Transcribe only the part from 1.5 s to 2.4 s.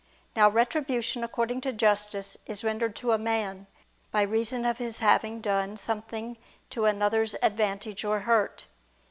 to justice